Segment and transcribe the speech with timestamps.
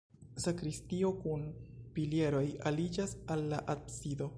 [0.43, 1.45] Sakristio kun
[1.99, 4.29] pilieroj aliĝas al la absido.